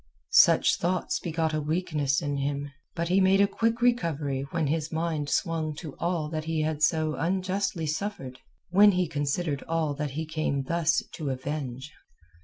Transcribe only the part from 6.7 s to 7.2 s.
so